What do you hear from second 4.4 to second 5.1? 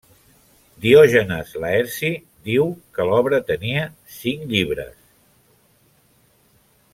llibres.